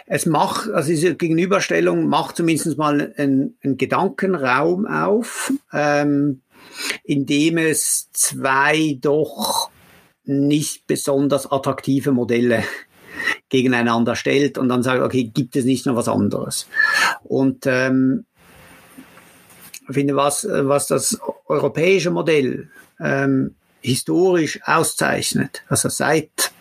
[0.06, 5.54] es macht, also diese Gegenüberstellung macht zumindest mal einen, einen Gedankenraum auf.
[5.72, 6.42] Ähm,
[7.04, 9.70] indem es zwei doch
[10.24, 12.64] nicht besonders attraktive Modelle
[13.50, 16.68] gegeneinander stellt und dann sagt, okay, gibt es nicht noch was anderes?
[17.24, 18.26] Und ähm,
[19.88, 26.52] ich finde, was, was das europäische Modell ähm, historisch auszeichnet, also seit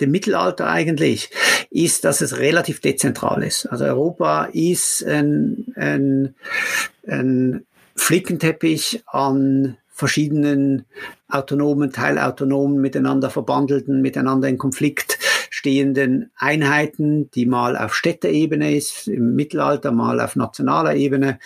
[0.00, 1.30] dem Mittelalter eigentlich,
[1.70, 3.66] ist, dass es relativ dezentral ist.
[3.66, 6.34] Also Europa ist ein, ein,
[7.06, 7.64] ein
[7.98, 10.84] Flickenteppich an verschiedenen
[11.28, 15.18] autonomen, teilautonomen, miteinander verbandelten, miteinander in Konflikt
[15.50, 21.40] stehenden Einheiten, die mal auf Städteebene ist, im Mittelalter mal auf nationaler Ebene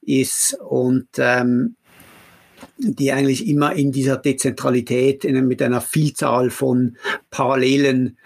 [0.00, 1.76] ist und ähm,
[2.78, 6.96] die eigentlich immer in dieser Dezentralität in, mit einer Vielzahl von
[7.30, 8.16] parallelen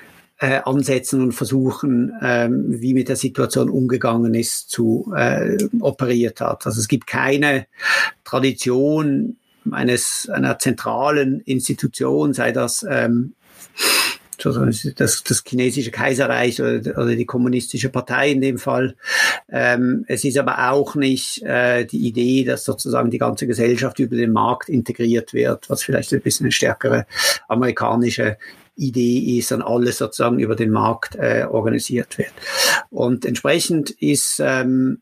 [0.42, 6.66] äh, ansetzen und versuchen, ähm, wie mit der Situation umgegangen ist, zu äh, operiert hat.
[6.66, 7.66] Also es gibt keine
[8.24, 9.37] Tradition
[9.70, 13.35] eines einer zentralen Institution, sei das ähm,
[14.44, 18.96] das, das chinesische Kaiserreich oder, oder, die kommunistische Partei in dem Fall.
[19.48, 24.16] Ähm, es ist aber auch nicht äh, die Idee, dass sozusagen die ganze Gesellschaft über
[24.16, 27.07] den Markt integriert wird, was vielleicht ein bisschen eine stärkere
[27.46, 28.37] amerikanische
[28.86, 32.32] Idee ist, sondern alles sozusagen über den Markt äh, organisiert wird.
[32.90, 35.00] Und entsprechend ist ähm,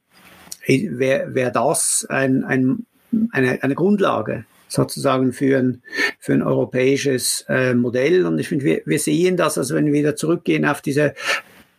[0.66, 2.86] wäre wär das ein, ein,
[3.32, 5.82] eine, eine Grundlage sozusagen für ein,
[6.18, 8.24] für ein europäisches äh, Modell.
[8.24, 11.14] Und ich finde, wir, wir sehen das, also wenn wir wieder zurückgehen auf diese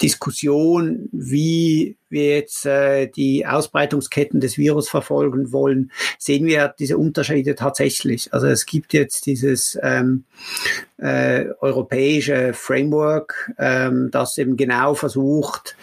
[0.02, 7.56] Diskussion, wie wir jetzt äh, die Ausbreitungsketten des Virus verfolgen wollen, sehen wir diese Unterschiede
[7.56, 8.34] tatsächlich.
[8.34, 10.26] Also es gibt jetzt dieses ähm,
[10.98, 15.78] äh, europäische Framework, ähm, das eben genau versucht,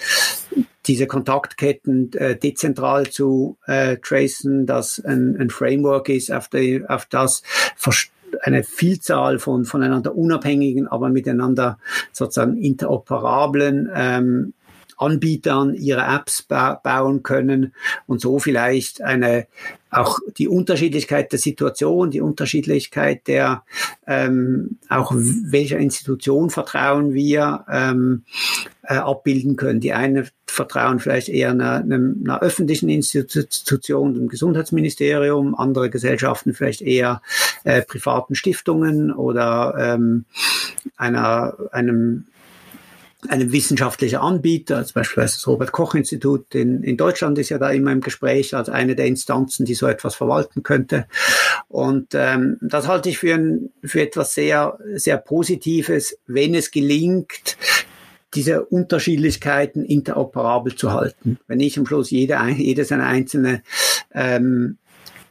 [0.87, 7.07] diese Kontaktketten äh, dezentral zu äh, tracen, das ein, ein Framework ist, auf, die, auf
[7.07, 7.43] das
[8.43, 11.79] eine Vielzahl von voneinander unabhängigen, aber miteinander
[12.13, 14.55] sozusagen interoperablen ähm,
[14.99, 17.75] Anbietern ihre Apps ba bauen können
[18.07, 19.47] und so vielleicht eine
[19.91, 23.63] auch die Unterschiedlichkeit der Situation, die Unterschiedlichkeit der
[24.07, 28.25] ähm, auch welcher Institution vertrauen wir ähm,
[28.83, 29.81] äh, abbilden können.
[29.81, 37.23] Die eine vertrauen vielleicht eher einer, einer, öffentlichen Institution, dem Gesundheitsministerium, andere Gesellschaften vielleicht eher
[37.65, 40.25] äh, privaten Stiftungen oder ähm,
[40.97, 42.27] einer, einem
[43.27, 47.71] einem wissenschaftlichen Anbieter, zum Beispiel das Robert Koch Institut in, in Deutschland ist ja da
[47.71, 51.07] immer im Gespräch als eine der Instanzen, die so etwas verwalten könnte.
[51.67, 57.57] Und ähm, das halte ich für, ein, für etwas sehr, sehr Positives, wenn es gelingt,
[58.35, 61.39] diese Unterschiedlichkeiten interoperabel zu halten.
[61.49, 63.63] Wenn nicht am Schluss jede, jedes eine einzelne
[64.13, 64.79] ähm,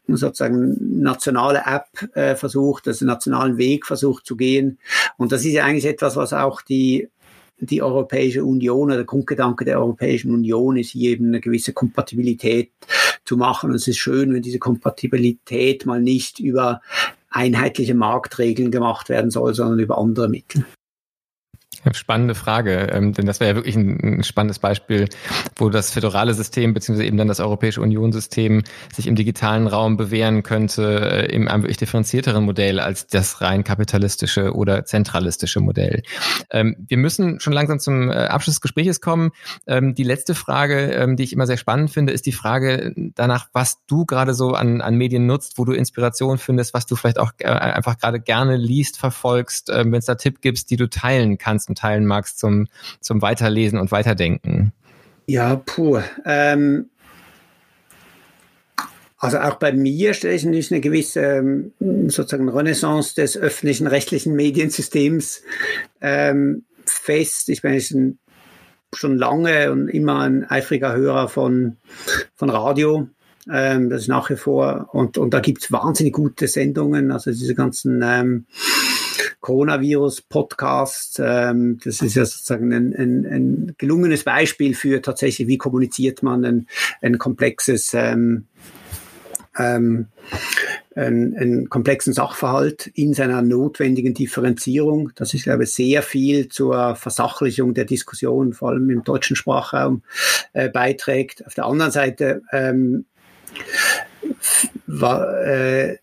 [0.07, 4.79] sozusagen nationale App äh, versucht, also nationalen Weg versucht zu gehen.
[5.17, 7.09] Und das ist ja eigentlich etwas, was auch die
[7.59, 12.71] die Europäische Union oder der Grundgedanke der Europäischen Union ist hier eben eine gewisse Kompatibilität
[13.25, 13.71] zu machen.
[13.71, 16.81] Und es ist schön, wenn diese Kompatibilität mal nicht über
[17.29, 20.65] einheitliche Marktregeln gemacht werden soll, sondern über andere Mittel.
[21.91, 25.07] Spannende Frage, ähm, denn das wäre ja wirklich ein, ein, spannendes Beispiel,
[25.55, 28.63] wo das föderale System beziehungsweise eben dann das Europäische Unionsystem
[28.93, 33.63] sich im digitalen Raum bewähren könnte, äh, in einem wirklich differenzierteren Modell als das rein
[33.63, 36.03] kapitalistische oder zentralistische Modell.
[36.51, 39.31] Ähm, wir müssen schon langsam zum äh, Abschluss des Gesprächs kommen.
[39.67, 43.47] Ähm, die letzte Frage, ähm, die ich immer sehr spannend finde, ist die Frage danach,
[43.53, 47.19] was du gerade so an, an Medien nutzt, wo du Inspiration findest, was du vielleicht
[47.19, 50.89] auch äh, einfach gerade gerne liest, verfolgst, äh, wenn es da Tipp gibt, die du
[50.89, 52.67] teilen kannst und teilen magst zum,
[52.99, 54.73] zum Weiterlesen und Weiterdenken?
[55.27, 55.99] Ja, puh.
[56.25, 56.89] Ähm,
[59.17, 61.71] also auch bei mir stelle ich natürlich eine gewisse ähm,
[62.07, 65.41] sozusagen Renaissance des öffentlichen rechtlichen Mediensystems
[66.01, 67.49] ähm, fest.
[67.49, 67.95] Ich bin jetzt
[68.93, 71.77] schon lange und immer ein eifriger Hörer von,
[72.35, 73.09] von Radio.
[73.51, 77.31] Ähm, das ist nach wie vor, und, und da gibt es wahnsinnig gute Sendungen, also
[77.31, 78.45] diese ganzen ähm,
[79.41, 81.21] Coronavirus-Podcast.
[81.23, 86.45] Ähm, das ist ja sozusagen ein, ein, ein gelungenes Beispiel für tatsächlich, wie kommuniziert man
[86.45, 86.67] ein,
[87.01, 88.47] ein komplexes ähm,
[89.57, 90.07] ähm,
[90.95, 95.11] einen, einen komplexen Sachverhalt in seiner notwendigen Differenzierung.
[95.15, 100.03] Das ist, glaube ich, sehr viel zur Versachlichung der Diskussion, vor allem im deutschen Sprachraum,
[100.53, 101.45] äh, beiträgt.
[101.45, 103.05] Auf der anderen Seite ähm,
[104.87, 105.97] war, äh,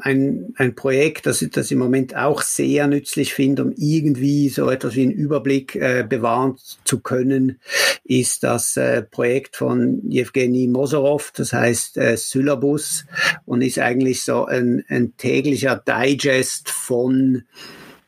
[0.00, 4.94] ein, ein Projekt, das, das im Moment auch sehr nützlich finde, um irgendwie so etwas
[4.94, 7.60] wie einen Überblick äh, bewahren zu können,
[8.04, 13.06] ist das äh, Projekt von Jewgeni Mosorov, das heißt äh, Syllabus
[13.44, 17.44] und ist eigentlich so ein, ein täglicher Digest von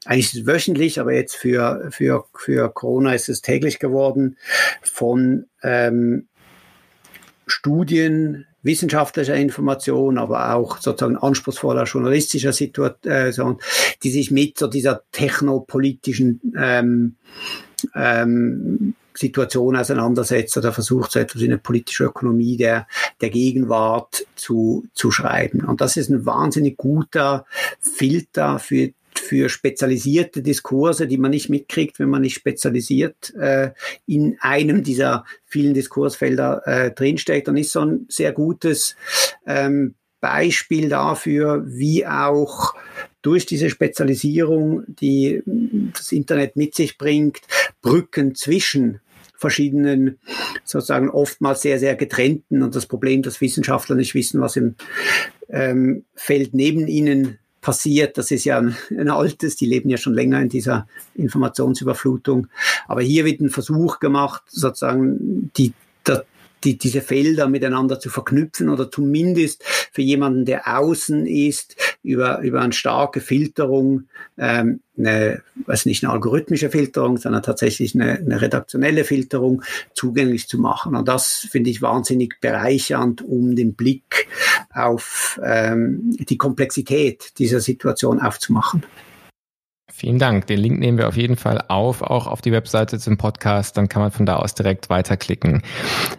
[0.04, 4.38] eigentlich ist es wöchentlich, aber jetzt für, für, für Corona ist es täglich geworden,
[4.80, 6.28] von ähm,
[7.46, 13.58] Studien wissenschaftlicher Information, aber auch sozusagen anspruchsvoller journalistischer Situation,
[14.02, 17.16] die sich mit so dieser technopolitischen ähm,
[17.94, 22.86] ähm, Situation auseinandersetzt oder versucht, so etwas wie eine politische Ökonomie der,
[23.20, 25.64] der Gegenwart zu, zu schreiben.
[25.64, 27.44] Und das ist ein wahnsinnig guter
[27.80, 33.70] Filter für für spezialisierte Diskurse, die man nicht mitkriegt, wenn man nicht spezialisiert äh,
[34.06, 37.48] in einem dieser vielen Diskursfelder äh, drinsteckt.
[37.48, 38.96] Und ist so ein sehr gutes
[39.46, 42.74] ähm, Beispiel dafür, wie auch
[43.22, 47.40] durch diese Spezialisierung, die das Internet mit sich bringt,
[47.82, 49.00] Brücken zwischen
[49.38, 50.18] verschiedenen,
[50.64, 54.74] sozusagen oftmals sehr, sehr getrennten und das Problem, dass Wissenschaftler nicht wissen, was im
[55.48, 58.18] ähm, Feld neben ihnen passiert.
[58.18, 62.48] Das ist ja ein, ein, altes, die leben ja schon länger in dieser Informationsüberflutung.
[62.86, 65.72] Aber hier wird ein Versuch gemacht, sozusagen die,
[66.64, 72.60] die, diese Felder miteinander zu verknüpfen oder zumindest für jemanden, der außen ist, über, über
[72.60, 74.04] eine starke Filterung,
[74.36, 79.62] ähm, eine, was nicht eine algorithmische Filterung, sondern tatsächlich eine, eine redaktionelle Filterung
[79.94, 80.94] zugänglich zu machen.
[80.94, 84.28] Und das finde ich wahnsinnig bereichernd, um den Blick
[84.72, 88.84] auf ähm, die Komplexität dieser Situation aufzumachen.
[89.90, 90.46] Vielen Dank.
[90.46, 93.76] Den Link nehmen wir auf jeden Fall auf, auch auf die Webseite zum Podcast.
[93.76, 95.62] Dann kann man von da aus direkt weiterklicken.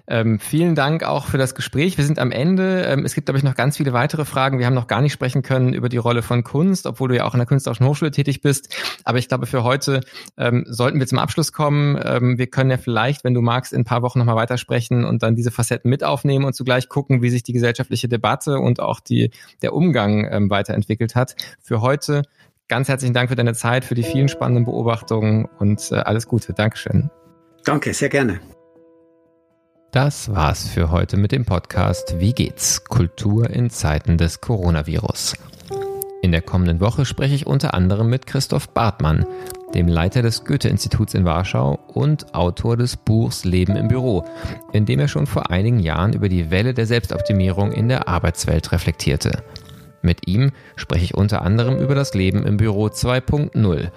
[0.07, 1.97] Ähm, vielen Dank auch für das Gespräch.
[1.97, 2.83] Wir sind am Ende.
[2.85, 4.57] Ähm, es gibt, glaube ich, noch ganz viele weitere Fragen.
[4.57, 7.25] Wir haben noch gar nicht sprechen können über die Rolle von Kunst, obwohl du ja
[7.25, 8.75] auch in der Künstlerischen Hochschule tätig bist.
[9.03, 10.01] Aber ich glaube, für heute
[10.35, 11.97] ähm, sollten wir zum Abschluss kommen.
[12.03, 15.21] Ähm, wir können ja vielleicht, wenn du magst, in ein paar Wochen nochmal weitersprechen und
[15.21, 18.99] dann diese Facetten mit aufnehmen und zugleich gucken, wie sich die gesellschaftliche Debatte und auch
[18.99, 19.29] die,
[19.61, 21.35] der Umgang ähm, weiterentwickelt hat.
[21.61, 22.23] Für heute
[22.69, 26.53] Ganz herzlichen Dank für deine Zeit, für die vielen spannenden Beobachtungen und äh, alles Gute.
[26.53, 27.09] Dankeschön.
[27.65, 28.39] Danke, sehr gerne.
[29.91, 32.83] Das war's für heute mit dem Podcast Wie geht's?
[32.83, 35.33] Kultur in Zeiten des Coronavirus.
[36.21, 39.25] In der kommenden Woche spreche ich unter anderem mit Christoph Bartmann,
[39.73, 44.25] dem Leiter des Goethe-Instituts in Warschau und Autor des Buchs Leben im Büro,
[44.73, 48.71] in dem er schon vor einigen Jahren über die Welle der Selbstoptimierung in der Arbeitswelt
[48.71, 49.43] reflektierte.
[50.01, 53.91] Mit ihm spreche ich unter anderem über das Leben im Büro 2.0,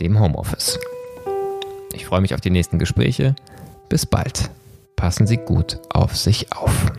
[0.00, 0.78] dem Homeoffice.
[1.92, 3.36] Ich freue mich auf die nächsten Gespräche.
[3.88, 4.50] Bis bald.
[4.96, 6.92] Passen Sie gut auf sich auf.